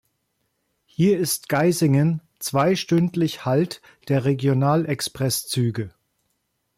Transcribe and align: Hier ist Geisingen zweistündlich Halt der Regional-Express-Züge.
Hier 0.87 1.19
ist 1.19 1.47
Geisingen 1.47 2.23
zweistündlich 2.39 3.45
Halt 3.45 3.83
der 4.07 4.25
Regional-Express-Züge. 4.25 5.93